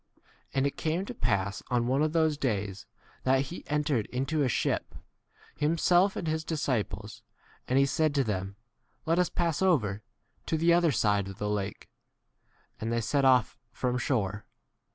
[0.53, 2.87] 22 And it came to pass on one of those days,
[3.21, 4.95] that a he entered into a ship,
[5.55, 7.21] himself and his dis ciples;
[7.67, 8.55] and he said to them,
[9.05, 10.01] Let us pass over
[10.47, 11.87] to the other side of the lake;
[12.79, 14.45] and they set off from 23 shore.